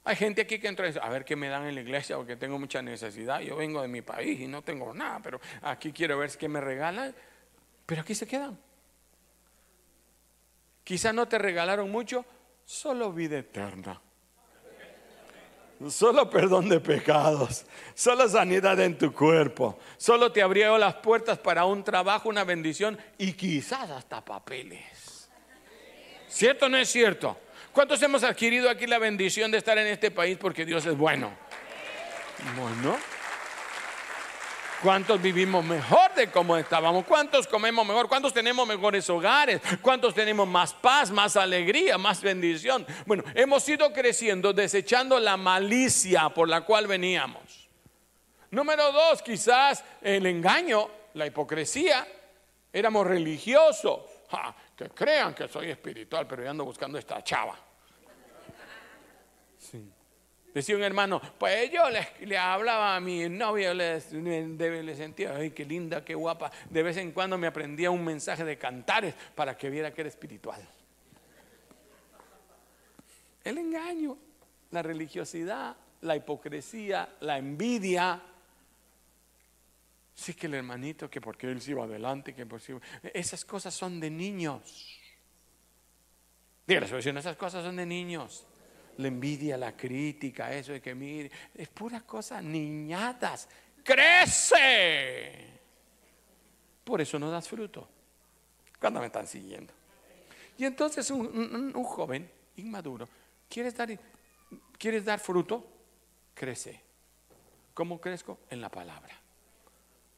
[0.05, 2.17] Hay gente aquí que entra y dice, a ver qué me dan en la iglesia
[2.17, 3.39] porque tengo mucha necesidad.
[3.39, 6.59] Yo vengo de mi país y no tengo nada, pero aquí quiero ver qué me
[6.59, 7.15] regalan.
[7.85, 8.57] Pero aquí se quedan.
[10.83, 12.25] Quizá no te regalaron mucho,
[12.65, 14.01] solo vida eterna.
[15.89, 21.65] Solo perdón de pecados, solo sanidad en tu cuerpo, solo te abrió las puertas para
[21.65, 25.29] un trabajo, una bendición y quizás hasta papeles.
[26.29, 27.37] ¿Cierto o no es cierto?
[27.73, 31.33] ¿Cuántos hemos adquirido aquí la bendición de estar en este país porque Dios es bueno?
[32.55, 32.95] Bueno.
[34.83, 37.03] ¿Cuántos vivimos mejor de cómo estábamos?
[37.05, 38.07] ¿Cuántos comemos mejor?
[38.07, 39.59] ¿Cuántos tenemos mejores hogares?
[39.81, 42.86] ¿Cuántos tenemos más paz, más alegría, más bendición?
[43.07, 47.69] Bueno, hemos ido creciendo desechando la malicia por la cual veníamos.
[48.51, 52.05] Número dos, quizás el engaño, la hipocresía.
[52.71, 54.01] Éramos religiosos
[54.83, 57.57] que crean que soy espiritual, pero yo ando buscando esta chava.
[59.57, 59.89] Sí.
[60.53, 65.65] Decía un hermano, pues yo le, hablaba a mi novia, le, le, sentía, ay, qué
[65.65, 66.51] linda, qué guapa.
[66.69, 70.09] De vez en cuando me aprendía un mensaje de cantares para que viera que era
[70.09, 70.61] espiritual.
[73.43, 74.17] El engaño,
[74.69, 78.21] la religiosidad, la hipocresía, la envidia.
[80.15, 82.62] Sí que el hermanito, que porque él se iba adelante, que por.
[83.13, 84.99] Esas cosas son de niños.
[86.67, 88.45] Dígale, esas cosas son de niños
[88.97, 93.47] la envidia, la crítica, eso de que mire, es pura cosa, niñatas,
[93.84, 95.49] crece.
[96.84, 97.88] Por eso no das fruto.
[98.80, 99.73] Cuando me están siguiendo.
[100.58, 103.08] Y entonces un, joven inmaduro,
[103.49, 103.97] ¿quieres dar,
[104.78, 105.65] ¿quieres dar fruto?
[106.34, 106.82] Crece.
[107.73, 108.39] ¿Cómo crezco?
[108.49, 109.19] En la palabra.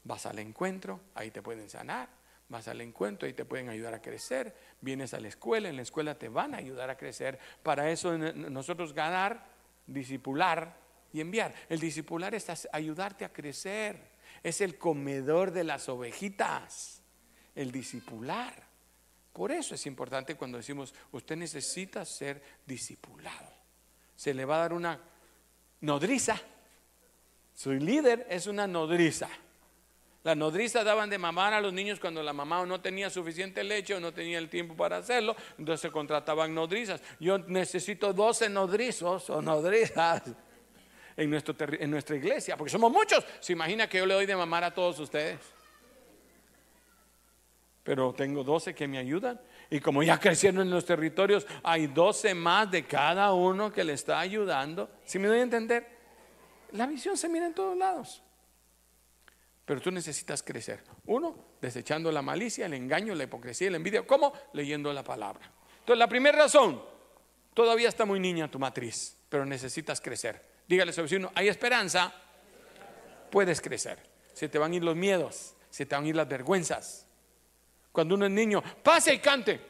[0.06, 2.08] Vas al encuentro, ahí te pueden sanar
[2.48, 5.82] vas al encuentro y te pueden ayudar a crecer, vienes a la escuela, en la
[5.82, 7.38] escuela te van a ayudar a crecer.
[7.62, 9.48] Para eso nosotros ganar,
[9.86, 10.76] disipular
[11.12, 11.54] y enviar.
[11.68, 17.02] El disipular es ayudarte a crecer, es el comedor de las ovejitas,
[17.54, 18.66] el disipular.
[19.32, 23.52] Por eso es importante cuando decimos, usted necesita ser discipulado.
[24.14, 25.00] Se le va a dar una
[25.80, 26.40] nodriza.
[27.54, 29.28] Su líder es una nodriza.
[30.26, 33.94] Las nodrizas daban de mamar a los niños cuando la mamá no tenía suficiente leche
[33.94, 37.00] o no tenía el tiempo para hacerlo, entonces se contrataban nodrizas.
[37.20, 40.24] Yo necesito 12 nodrizos o nodrizas
[41.16, 43.24] en, nuestro en nuestra iglesia, porque somos muchos.
[43.38, 45.38] Se imagina que yo le doy de mamar a todos ustedes.
[47.84, 49.40] Pero tengo 12 que me ayudan.
[49.70, 53.92] Y como ya crecieron en los territorios, hay 12 más de cada uno que le
[53.92, 54.90] está ayudando.
[55.04, 55.86] Si me doy a entender,
[56.72, 58.24] la visión se mira en todos lados.
[59.66, 60.82] Pero tú necesitas crecer.
[61.06, 64.06] Uno, desechando la malicia, el engaño, la hipocresía, la envidia.
[64.06, 64.32] ¿Cómo?
[64.52, 65.50] Leyendo la palabra.
[65.80, 66.80] Entonces, la primera razón,
[67.52, 70.40] todavía está muy niña tu matriz, pero necesitas crecer.
[70.68, 72.14] Dígale a su vecino, hay esperanza,
[73.30, 73.98] puedes crecer.
[74.32, 77.04] Se te van a ir los miedos, se te van a ir las vergüenzas.
[77.90, 79.60] Cuando uno es niño, pase y cante.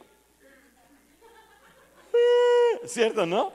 [2.84, 3.50] ¿Cierto, no?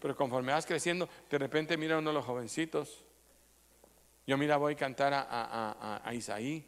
[0.00, 3.04] Pero conforme vas creciendo, de repente mira uno de los jovencitos
[4.26, 6.64] yo mira, voy a cantar a, Isaí.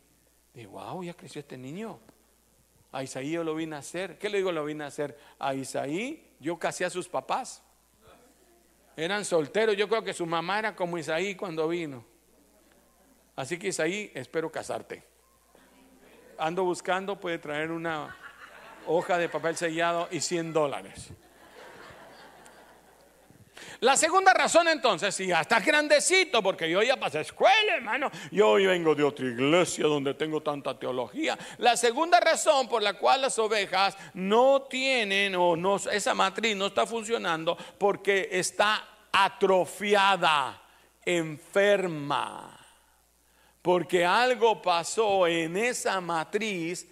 [0.52, 2.00] Digo, wow, ya creció este niño.
[2.92, 4.18] A Isaí yo lo vine a hacer.
[4.18, 5.18] ¿Qué le digo lo vine a hacer?
[5.38, 7.62] A Isaí yo casé a sus papás.
[8.96, 9.76] Eran solteros.
[9.76, 12.04] Yo creo que su mamá era como Isaí cuando vino.
[13.36, 15.02] Así que Isaí, espero casarte.
[16.38, 18.16] Ando buscando, puede traer una
[18.86, 21.12] hoja de papel sellado y 100 dólares.
[23.80, 28.54] La segunda razón entonces, si ya estás grandecito, porque yo ya pasé escuela, hermano, yo
[28.54, 31.38] vengo de otra iglesia donde tengo tanta teología.
[31.58, 36.66] La segunda razón por la cual las ovejas no tienen o no, esa matriz no
[36.66, 40.60] está funcionando porque está atrofiada,
[41.04, 42.58] enferma.
[43.62, 46.86] Porque algo pasó en esa matriz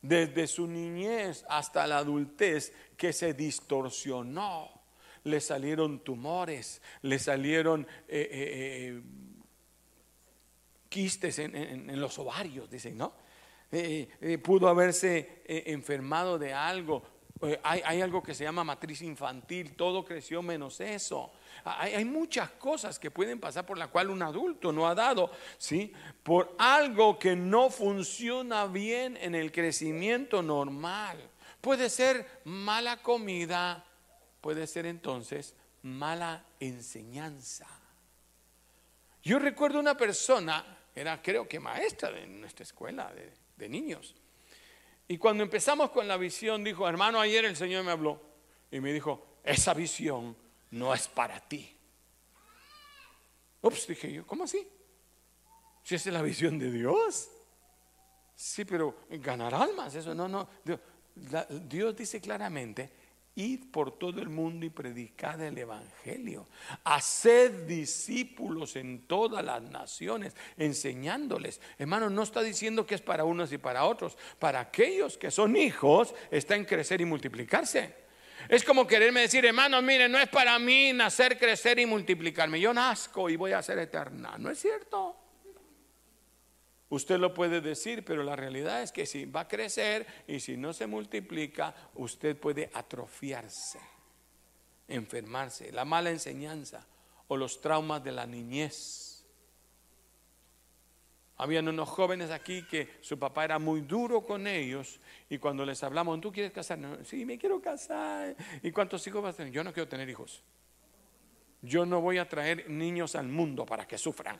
[0.00, 4.71] desde su niñez hasta la adultez que se distorsionó
[5.24, 9.02] le salieron tumores, le salieron eh, eh, eh,
[10.88, 13.14] quistes en, los ovarios, dicen, ¿no?
[14.42, 17.02] pudo haberse enfermado de algo.
[17.62, 21.32] Hay, algo que se llama matriz infantil, todo creció menos eso.
[21.64, 25.30] Hay, hay, muchas cosas que pueden pasar por la cual un adulto no ha dado,
[25.56, 25.92] ¿sí?
[26.22, 31.30] Por algo que no funciona bien en el crecimiento normal.
[31.62, 33.84] Puede ser mala comida,
[34.42, 37.66] puede ser entonces mala enseñanza.
[39.22, 43.10] Yo recuerdo una persona, era creo que maestra de nuestra escuela
[43.56, 44.16] de, niños,
[45.06, 48.20] y cuando empezamos con la visión dijo, hermano, ayer el Señor me habló
[48.72, 50.36] y me dijo, esa visión
[50.72, 51.78] no es para ti.
[53.60, 54.66] Ups, dije yo, ¿cómo así?
[55.84, 57.30] Si esa es la visión de Dios.
[58.34, 60.48] Sí, pero ganar almas, eso no, no.
[61.14, 63.01] Dios dice claramente
[63.34, 66.46] Id por todo el mundo y predicad el Evangelio.
[66.84, 71.60] Haced discípulos en todas las naciones, enseñándoles.
[71.78, 74.18] Hermano, no está diciendo que es para unos y para otros.
[74.38, 78.02] Para aquellos que son hijos, está en crecer y multiplicarse.
[78.48, 82.60] Es como quererme decir, hermano, mire, no es para mí nacer, crecer y multiplicarme.
[82.60, 84.36] Yo nazco y voy a ser eterna.
[84.38, 85.16] No es cierto.
[86.92, 90.58] Usted lo puede decir, pero la realidad es que si va a crecer y si
[90.58, 93.80] no se multiplica, usted puede atrofiarse,
[94.88, 96.86] enfermarse, la mala enseñanza
[97.28, 99.24] o los traumas de la niñez.
[101.38, 105.00] Habían unos jóvenes aquí que su papá era muy duro con ellos
[105.30, 106.78] y cuando les hablamos, ¿tú quieres casar?
[107.04, 108.36] sí, me quiero casar.
[108.62, 109.52] ¿Y cuántos hijos vas a tener?
[109.54, 110.42] Yo no quiero tener hijos.
[111.62, 114.38] Yo no voy a traer niños al mundo para que sufran.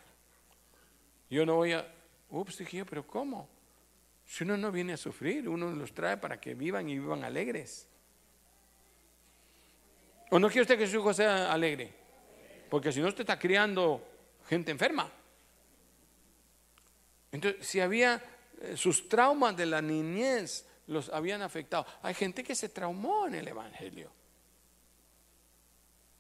[1.31, 2.02] Yo no voy a...
[2.33, 3.49] Ups, dije yo, pero ¿cómo?
[4.25, 7.87] Si uno no viene a sufrir, uno los trae para que vivan y vivan alegres.
[10.31, 11.93] ¿O no quiere usted que su hijo sea alegre?
[12.71, 14.03] Porque si no, usted está criando
[14.49, 15.13] gente enferma.
[17.31, 18.23] Entonces, si había
[18.63, 21.85] eh, sus traumas de la niñez, los habían afectado.
[22.01, 24.11] Hay gente que se traumó en el Evangelio.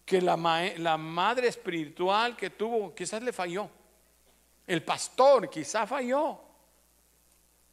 [0.05, 0.37] Que la,
[0.77, 3.70] la madre espiritual que tuvo quizás le falló.
[4.72, 6.40] El pastor quizás falló.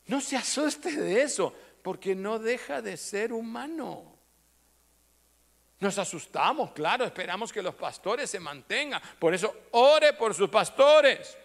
[0.07, 4.03] No se asuste de eso, porque no deja de ser humano.
[5.79, 9.01] Nos asustamos, claro, esperamos que los pastores se mantengan.
[9.17, 11.37] Por eso, ore por sus pastores.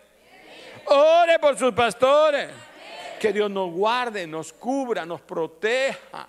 [0.87, 2.51] Ore por sus pastores.
[3.21, 6.29] Que Dios nos guarde, nos cubra, nos proteja.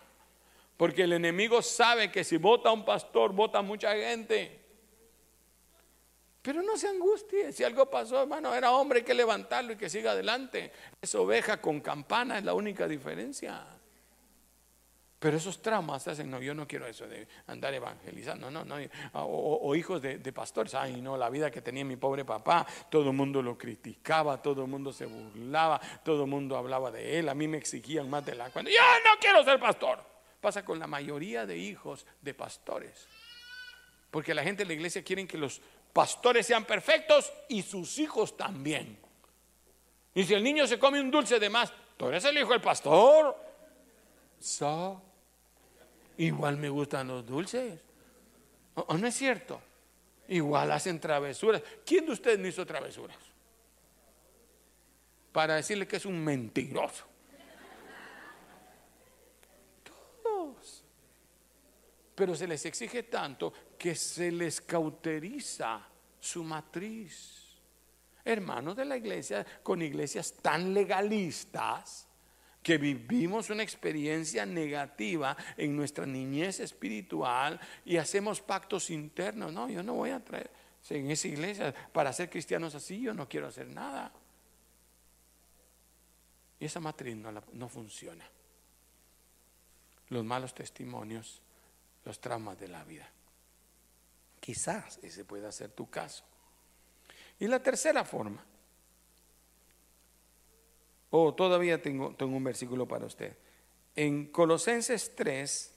[0.78, 4.65] Porque el enemigo sabe que si vota un pastor, vota mucha gente.
[6.46, 7.52] Pero no se angustie.
[7.52, 10.72] Si algo pasó, hermano, era hombre, hay que levantarlo y que siga adelante.
[11.02, 13.66] Es oveja con campana, es la única diferencia.
[15.18, 18.76] Pero esos traumas hacen, no, yo no quiero eso de andar evangelizando, no, no,
[19.14, 23.16] o, hijos de, pastores, ay, no, la vida que tenía mi pobre papá, todo el
[23.16, 27.34] mundo lo criticaba, todo el mundo se burlaba, todo el mundo hablaba de él, a
[27.34, 30.00] mí me exigían más de la cuenta, yo no quiero ser pastor.
[30.40, 33.08] Pasa con la mayoría de hijos de pastores,
[34.12, 35.60] porque la gente de la iglesia quiere que los
[35.96, 39.00] pastores sean perfectos y sus hijos también.
[40.14, 42.60] Y si el niño se come un dulce de más, tú eres el hijo del
[42.60, 43.34] pastor.
[44.38, 45.02] So,
[46.18, 47.80] Igual me gustan los dulces.
[48.76, 49.62] ¿O no es cierto?
[50.28, 51.62] Igual hacen travesuras.
[51.86, 53.18] ¿Quién de ustedes no hizo travesuras?
[55.32, 57.06] Para decirle que es un mentiroso.
[60.22, 60.84] Todos.
[62.16, 65.86] Pero se les exige tanto que se les cauteriza
[66.20, 67.44] su matriz.
[68.24, 72.08] Hermanos de la iglesia, con iglesias tan legalistas,
[72.66, 79.54] que vivimos una experiencia negativa en nuestra niñez espiritual y hacemos pactos internos.
[79.54, 80.50] No, yo no voy a traer
[80.90, 84.12] en esa iglesia para ser cristianos así, yo no quiero hacer nada.
[86.60, 88.26] Y esa matriz no, no funciona.
[90.10, 91.44] Los malos testimonios,
[92.06, 93.10] los traumas de la vida.
[94.40, 96.24] Quizás ese pueda ser tu caso.
[97.40, 98.46] Y la tercera forma
[101.18, 103.38] Oh, todavía tengo, tengo un versículo para usted.
[103.96, 105.74] En Colosenses 3,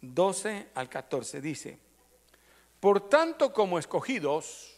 [0.00, 1.78] 12 al 14 dice,
[2.80, 4.70] por tanto como escogidos,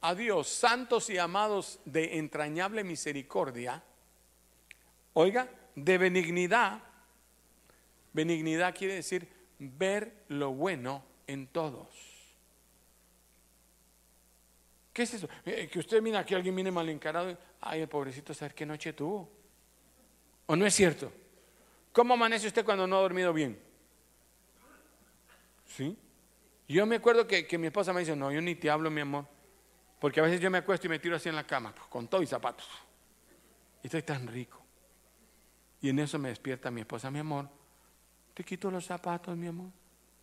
[0.00, 3.84] a Dios, santos y amados de entrañable misericordia,
[5.12, 6.82] oiga, de benignidad,
[8.14, 12.14] benignidad quiere decir ver lo bueno en todos
[14.94, 15.28] ¿Qué es eso?
[15.44, 17.36] Eh, que usted mira que alguien viene mal encarado.
[17.60, 19.28] Ay, el pobrecito, ¿saber qué noche tuvo?
[20.46, 21.12] ¿O no es cierto?
[21.92, 23.60] ¿Cómo amanece usted cuando no ha dormido bien?
[25.66, 25.98] ¿Sí?
[26.68, 29.26] Yo me acuerdo que, mi esposa me dice, no, yo ni te hablo, mi amor.
[29.98, 32.06] Porque a veces yo me acuesto y me tiro así en la cama, pues, con
[32.06, 32.68] todo y zapatos.
[33.82, 34.62] Y estoy tan rico.
[35.80, 37.48] Y en eso me despierta mi esposa, mi amor.
[38.34, 39.68] Te quito los zapatos, mi amor.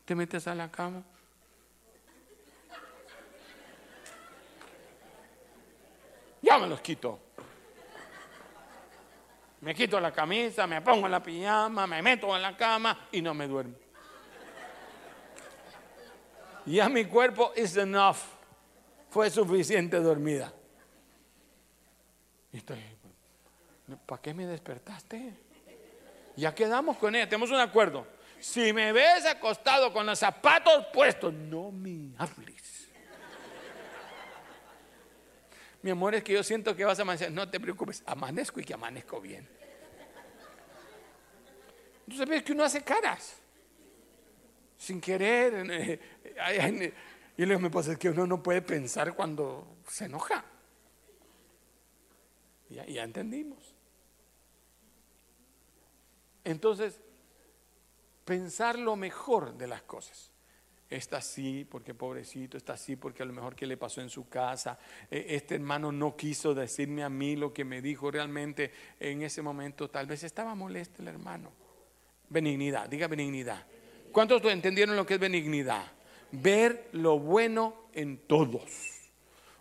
[0.03, 1.01] Te metes a la cama.
[6.41, 7.19] Ya me los quito.
[9.61, 13.33] Me quito la camisa, me pongo la pijama, me meto en la cama y no
[13.33, 13.75] me duermo.
[16.65, 18.17] Ya mi cuerpo is enough.
[19.09, 20.51] Fue suficiente dormida.
[22.51, 22.79] Y estoy,
[24.05, 25.50] ¿para qué me despertaste?
[26.35, 28.07] Ya quedamos con ella, tenemos un acuerdo.
[28.39, 32.89] Si me ves acostado con los zapatos puestos, no me hables.
[35.83, 37.31] Mi amor, es que yo siento que vas a amanecer.
[37.31, 39.47] No te preocupes, amanezco y que amanezco bien.
[42.05, 43.37] Entonces ves que uno hace caras.
[44.77, 45.99] Sin querer.
[47.37, 50.45] Y lo que me pasa es que uno no puede pensar cuando se enoja.
[52.69, 53.75] Ya, ya entendimos.
[56.43, 56.99] Entonces,
[58.25, 60.31] pensar lo mejor de las cosas
[60.91, 64.27] está así porque pobrecito, está así porque a lo mejor que le pasó en su
[64.27, 64.77] casa,
[65.09, 69.41] e, este hermano no quiso decirme a mí lo que me dijo realmente en ese
[69.41, 71.51] momento, tal vez estaba molesto el hermano.
[72.29, 73.65] Benignidad, diga benignidad.
[74.11, 75.85] ¿Cuántos entendieron lo que es benignidad?
[76.31, 78.63] Ver lo bueno en todos.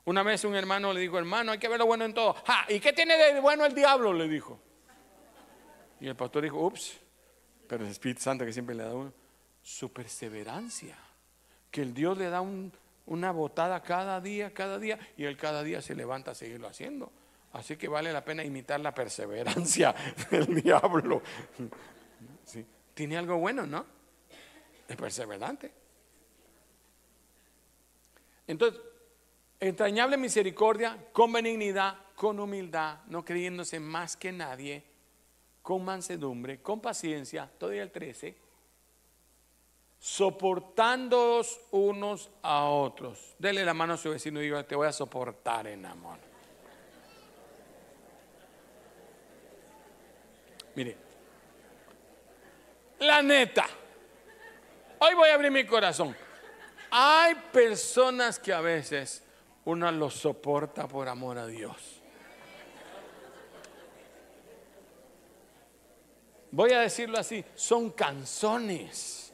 [0.04, 2.36] Una vez un hermano le dijo, hermano, hay que ver lo bueno en todos.
[2.68, 4.12] ¿Y qué tiene de bueno el diablo?
[4.12, 4.60] Le dijo.
[6.00, 6.98] Y el pastor dijo, ups,
[7.68, 9.12] pero el Espíritu Santo que siempre le da uno,
[9.62, 10.96] su perseverancia
[11.70, 12.42] que el Dios le da
[13.06, 17.12] una botada cada día, cada día, y él cada día se levanta a seguirlo haciendo.
[17.52, 19.94] Así que vale la pena imitar la perseverancia
[20.30, 21.22] del diablo.
[22.94, 23.86] Tiene algo bueno, ¿no?
[24.86, 25.72] Es perseverante.
[28.46, 28.80] Entonces,
[29.60, 34.84] entrañable misericordia, con benignidad, con humildad, no creyéndose más que nadie,
[35.62, 38.36] con mansedumbre, con paciencia, todavía el 13,
[39.98, 43.34] soportándoos unos a otros.
[43.38, 46.18] Dele la mano a su vecino y diga, te voy a soportar en amor.
[50.74, 50.96] Mire,
[53.00, 53.66] la neta,
[54.98, 56.16] hoy voy a abrir mi corazón.
[56.90, 59.22] Hay personas que a veces
[59.64, 61.99] uno los soporta por amor a Dios.
[66.52, 69.32] Voy a decirlo así, son canzones,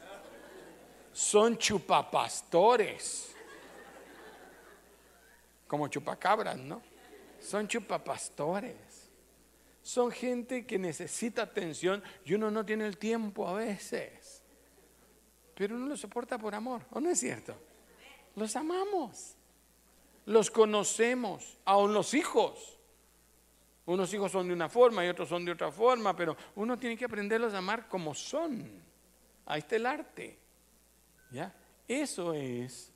[1.13, 3.35] son chupapastores,
[5.67, 6.83] como chupacabras, ¿no?
[7.41, 9.07] Son chupapastores.
[9.83, 14.43] Son gente que necesita atención y uno no tiene el tiempo a veces.
[15.55, 17.55] Pero uno los soporta por amor, ¿o no es cierto?
[18.35, 19.37] Los amamos,
[20.25, 22.76] los conocemos, aún los hijos.
[23.87, 26.97] Unos hijos son de una forma y otros son de otra forma, pero uno tiene
[26.97, 28.69] que aprenderlos a amar como son.
[29.47, 30.37] Ahí está el arte.
[31.31, 31.55] ¿Ya?
[31.87, 32.93] Eso es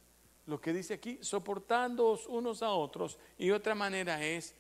[0.47, 3.19] lo que dice aquí, soportándoos unos a otros.
[3.39, 4.55] Y otra manera es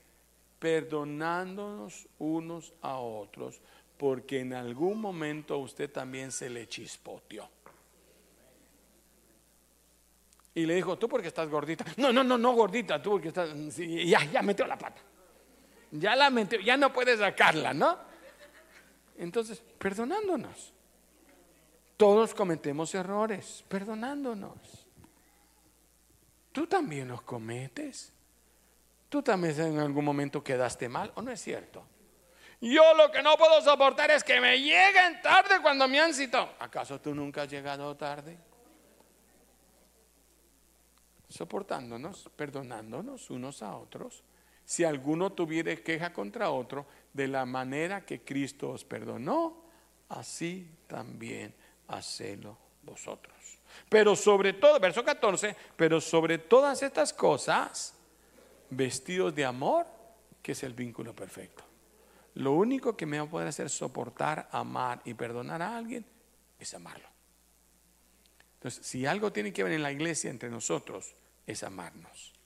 [0.60, 3.60] perdonándonos unos a otros,
[3.96, 7.48] porque en algún momento usted también se le chispoteó.
[10.54, 11.84] Y le dijo, tú porque estás gordita.
[11.96, 13.50] No, no, no, no gordita, tú porque estás...
[13.76, 15.00] ya, ya metió la pata.
[15.90, 17.98] Ya la metió, ya no puede sacarla, ¿no?
[19.18, 20.72] Entonces, perdonándonos.
[21.96, 24.56] Todos cometemos errores, perdonándonos.
[26.52, 28.12] Tú también los cometes.
[29.08, 31.84] Tú también en algún momento quedaste mal, ¿o no es cierto?
[32.60, 36.50] Yo lo que no puedo soportar es que me lleguen tarde cuando me han citado.
[36.58, 38.38] ¿Acaso tú nunca has llegado tarde?
[41.28, 44.22] Soportándonos, perdonándonos unos a otros.
[44.70, 49.64] Si alguno tuviera queja contra otro, de la manera que Cristo os perdonó,
[50.10, 51.52] así también
[51.88, 53.34] hacelo vosotros.
[53.88, 57.94] Pero sobre todo, verso 14, pero sobre todas estas cosas,
[58.70, 59.88] vestidos de amor,
[60.40, 61.64] que es el vínculo perfecto.
[62.34, 66.06] Lo único que me va a poder hacer soportar, amar y perdonar a alguien
[66.60, 67.08] es amarlo.
[68.54, 72.39] Entonces, si algo tiene que ver en la iglesia entre nosotros, es amarnos.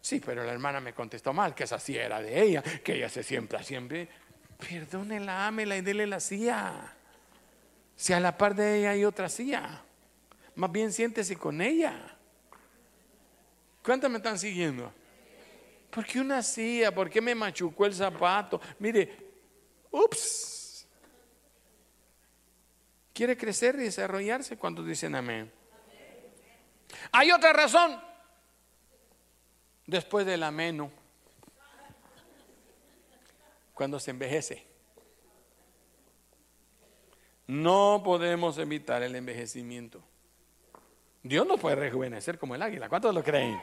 [0.00, 3.08] Sí, pero la hermana me contestó mal, que esa sí era de ella, que ella
[3.08, 4.08] se siempre, siempre.
[4.58, 6.94] Perdónela, ámela y déle la silla.
[7.96, 9.82] Si a la par de ella hay otra silla,
[10.54, 12.16] más bien siéntese con ella.
[13.82, 14.92] ¿Cuántas me están siguiendo?
[15.90, 16.94] ¿Por qué una silla?
[16.94, 18.60] ¿Por qué me machucó el zapato?
[18.78, 19.16] Mire,
[19.90, 20.86] ups.
[23.12, 25.50] Quiere crecer y desarrollarse cuando dicen amén.
[27.12, 28.09] Hay otra razón.
[29.90, 30.88] Después del ameno,
[33.74, 34.64] cuando se envejece.
[37.48, 40.00] No podemos evitar el envejecimiento.
[41.24, 42.88] Dios no puede rejuvenecer como el águila.
[42.88, 43.60] ¿Cuántos lo creen?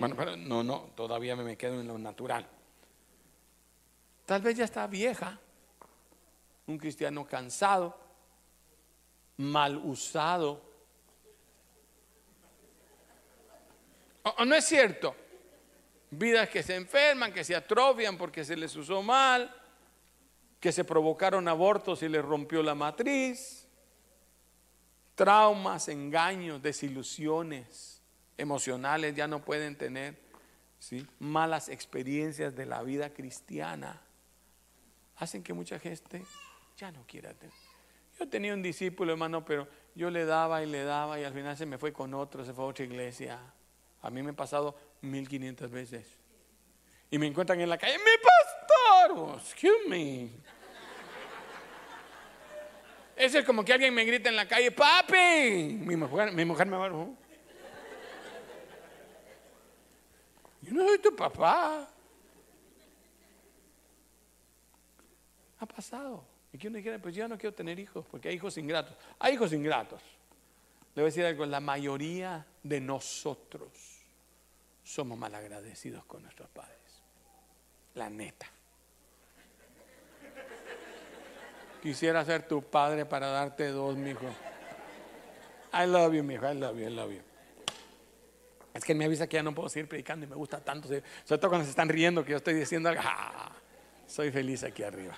[0.00, 2.44] Bueno, pero no, no, todavía me quedo en lo natural.
[4.26, 5.38] Tal vez ya está vieja,
[6.66, 7.96] un cristiano cansado,
[9.36, 10.60] mal usado.
[14.24, 15.21] ¿O, no es cierto?
[16.14, 19.50] Vidas que se enferman, que se atrofian porque se les usó mal,
[20.60, 23.66] que se provocaron abortos y les rompió la matriz,
[25.14, 28.02] traumas, engaños, desilusiones
[28.36, 30.18] emocionales ya no pueden tener
[30.78, 31.06] ¿sí?
[31.18, 34.02] malas experiencias de la vida cristiana.
[35.16, 36.22] Hacen que mucha gente
[36.76, 37.54] ya no quiera tener.
[38.18, 41.56] Yo tenía un discípulo, hermano, pero yo le daba y le daba y al final
[41.56, 43.38] se me fue con otro, se fue a otra iglesia.
[44.02, 46.06] A mí me ha pasado 1500 veces.
[47.10, 50.30] Y me encuentran en la calle, mi pastor, excuse me.
[53.14, 55.76] Ese es como que alguien me grita en la calle, papi.
[55.78, 56.88] Mi mujer, mi mujer me va,
[60.62, 61.88] Yo no soy tu papá.
[65.58, 66.24] Ha pasado.
[66.52, 68.96] Y que uno dijera, pues yo no quiero tener hijos, porque hay hijos ingratos.
[69.18, 70.02] Hay hijos ingratos.
[70.94, 73.91] Le voy a decir algo, la mayoría de nosotros
[74.82, 76.78] somos malagradecidos con nuestros padres.
[77.94, 78.46] La neta.
[81.82, 84.26] Quisiera ser tu padre para darte dos, mijo.
[85.72, 87.22] I love you, mijo, I love you, I love you.
[88.74, 90.88] Es que me avisa que ya no puedo seguir predicando y me gusta tanto.
[90.88, 91.02] Sobre
[91.38, 93.02] todo cuando se están riendo que yo estoy diciendo algo.
[93.04, 93.52] Ah,
[94.06, 95.14] soy feliz aquí arriba.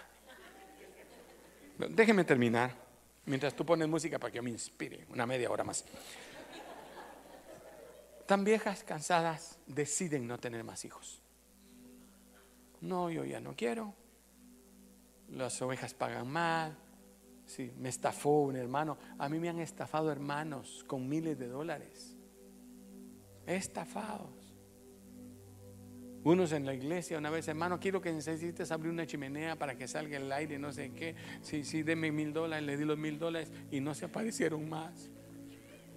[1.78, 2.72] Déjeme terminar.
[3.26, 5.06] Mientras tú pones música para que yo me inspire.
[5.10, 5.84] Una media hora más.
[8.26, 11.22] Tan viejas, cansadas, deciden no tener más hijos.
[12.80, 13.94] No, yo ya no quiero.
[15.28, 16.76] Las ovejas pagan mal.
[17.46, 18.96] Sí, me estafó un hermano.
[19.18, 22.16] A mí me han estafado hermanos con miles de dólares.
[23.46, 24.54] Estafados.
[26.24, 29.86] Unos en la iglesia, una vez, hermano, quiero que necesites abrir una chimenea para que
[29.86, 31.14] salga el aire, no sé qué.
[31.42, 35.10] Sí, sí, deme mil dólares, le di los mil dólares y no se aparecieron más.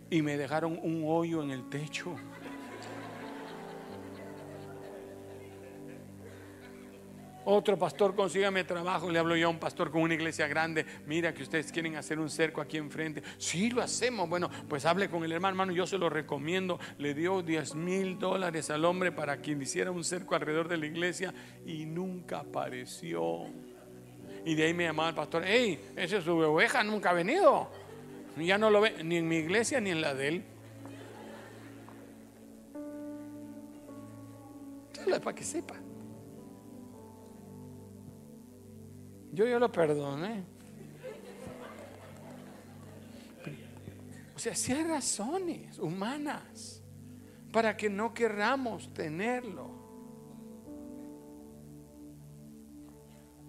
[0.10, 2.16] Y me dejaron un hoyo en el techo.
[7.50, 9.10] Otro pastor, consígame trabajo.
[9.10, 10.86] Le hablo yo a un pastor con una iglesia grande.
[11.06, 13.24] Mira que ustedes quieren hacer un cerco aquí enfrente.
[13.38, 14.28] Sí, lo hacemos.
[14.28, 15.72] Bueno, pues hable con el hermano, hermano.
[15.72, 16.78] Yo se lo recomiendo.
[16.98, 20.88] Le dio 10 mil dólares al hombre para que hiciera un cerco alrededor de la
[20.88, 21.34] iglesia
[21.66, 23.46] y nunca apareció.
[24.44, 25.44] Y de ahí me llamaba el pastor.
[25.46, 27.72] Hey, esa es su oveja, nunca ha venido.
[28.40, 30.44] Ya no lo ve ni en mi iglesia ni en la de él.
[35.24, 35.76] Para que sepa.
[39.32, 40.44] Yo ya lo perdoné.
[44.36, 46.84] O sea, si hay razones humanas
[47.52, 49.72] para que no querramos tenerlo.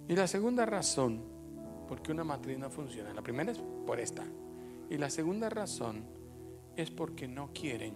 [0.09, 1.23] Y la segunda razón
[1.87, 4.25] por qué una matriz no funciona, la primera es por esta.
[4.91, 6.05] Y la segunda razón
[6.77, 7.95] es porque no quieren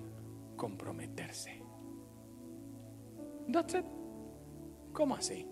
[0.56, 1.62] comprometerse.
[3.50, 3.84] That's it.
[4.92, 5.46] ¿Cómo así?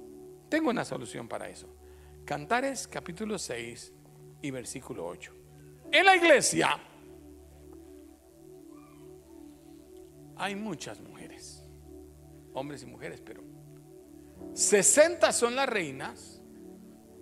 [0.48, 1.68] Tengo una solución para eso.
[2.24, 3.92] Cantares capítulo 6
[4.42, 5.32] y versículo 8.
[5.92, 6.78] En la iglesia
[10.36, 11.64] hay muchas mujeres,
[12.52, 13.42] hombres y mujeres, pero
[14.52, 16.42] 60 son las reinas,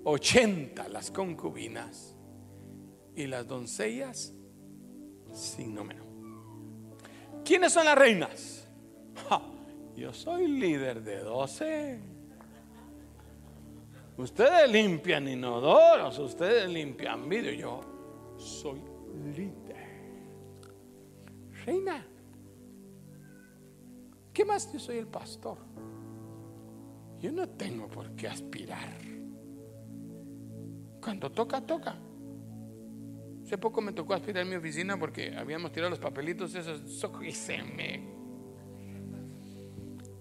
[0.05, 2.18] 80 las concubinas
[3.19, 4.33] y las doncellas
[5.33, 6.05] sin número.
[7.45, 8.69] ¿Quiénes son las reinas?
[9.97, 12.01] yo soy líder de 12.
[14.19, 17.53] Ustedes limpian inodoros, ustedes limpian vidrio.
[17.55, 18.81] Yo soy
[19.35, 19.77] líder.
[21.67, 22.07] Reina.
[24.33, 24.73] ¿Qué más?
[24.73, 25.59] Yo soy el pastor.
[27.19, 28.97] Yo no tengo por qué aspirar.
[31.01, 31.99] Cuando toca, toca.
[33.49, 36.83] Hace poco me tocó aspirar mi oficina porque habíamos tirado los papelitos esos
[37.23, 37.59] y se.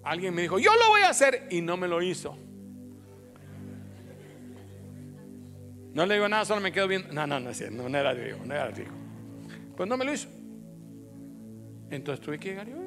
[0.02, 2.38] Alguien me dijo, yo lo voy a hacer y no me lo hizo.
[5.94, 7.12] No le digo nada, solo me quedo viendo.
[7.12, 8.94] No, no, no no, era rico, no era rico.
[9.76, 10.30] Pues no me lo hizo.
[11.90, 12.78] Entonces tuve que llegar yo.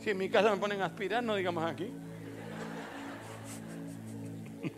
[0.00, 1.92] Si en mi casa me ponen a aspirar, no digamos aquí.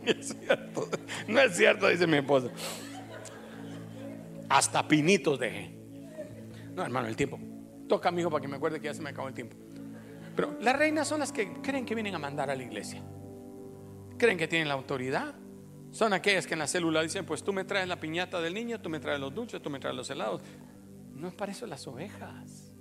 [0.05, 0.89] No es cierto,
[1.27, 2.51] no es cierto, dice mi esposa.
[4.51, 5.75] Hasta pinitos dejé.
[6.75, 7.39] No, hermano, el tiempo.
[7.89, 9.57] Toca, mi hijo, para que me acuerde que ya se me acabó el tiempo.
[10.37, 13.03] Pero las reinas son las que creen que vienen a mandar a la iglesia.
[14.19, 15.35] Creen que tienen la autoridad,
[15.93, 18.81] son aquellas que en la célula dicen, pues tú me traes la piñata del niño,
[18.81, 20.43] tú me traes los dulces, tú me traes los helados.
[21.15, 22.73] No es para eso las ovejas.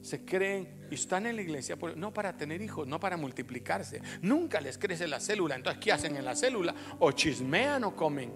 [0.00, 4.00] Se creen y están en la iglesia no para tener hijos, no para multiplicarse.
[4.22, 5.54] Nunca les crece la célula.
[5.54, 6.74] Entonces, ¿qué hacen en la célula?
[6.98, 8.32] O chismean o comen.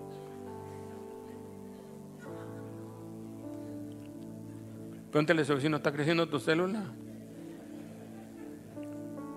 [5.10, 6.84] Pregúntale a si no está creciendo tu célula.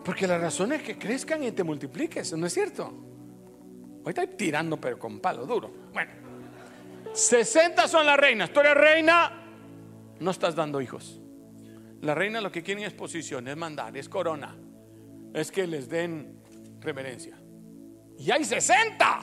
[0.03, 2.91] Porque la razón es que crezcan y te multipliques, ¿no es cierto?
[4.03, 5.71] Hoy estoy tirando, pero con palo duro.
[5.93, 6.11] Bueno,
[7.13, 8.51] 60 son las reinas.
[8.51, 9.31] Tú eres reina,
[10.19, 11.21] no estás dando hijos.
[12.01, 14.55] La reina lo que quieren es posición, es mandar, es corona.
[15.33, 16.41] Es que les den
[16.79, 17.37] reverencia.
[18.17, 19.21] Y hay 60.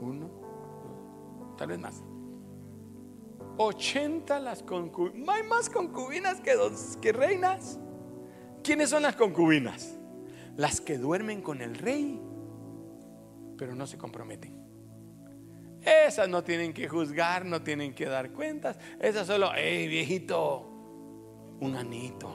[0.00, 2.02] Uno, tal vez más.
[3.66, 5.36] 80 las concubinas.
[5.36, 7.78] Hay más concubinas que, dos, que reinas.
[8.62, 9.96] ¿Quiénes son las concubinas?
[10.56, 12.20] Las que duermen con el rey
[13.62, 14.60] pero no se comprometen.
[15.80, 18.76] Esas no tienen que juzgar, no tienen que dar cuentas.
[19.00, 20.68] Esas solo, hey viejito,
[21.60, 22.28] un anito.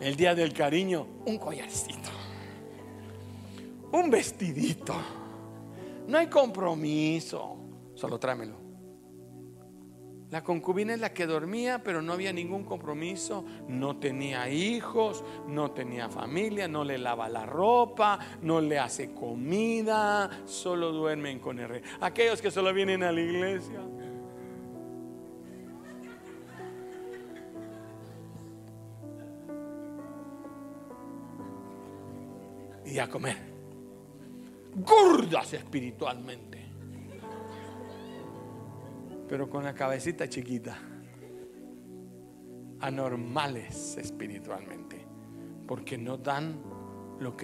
[0.00, 2.10] El día del cariño, un collarcito.
[3.92, 4.94] Un vestidito.
[6.08, 7.56] No hay compromiso.
[7.94, 8.59] Solo tráemelo.
[10.30, 15.72] La concubina es la que dormía, pero no había ningún compromiso, no tenía hijos, no
[15.72, 21.68] tenía familia, no le lava la ropa, no le hace comida, solo duermen con el
[21.68, 21.82] rey.
[22.00, 23.80] Aquellos que solo vienen a la iglesia.
[32.86, 33.36] Y a comer.
[34.76, 36.59] Gordas espiritualmente
[39.30, 40.76] pero con la cabecita chiquita.
[42.80, 45.06] Anormales espiritualmente,
[45.68, 46.60] porque no dan
[47.20, 47.38] lo que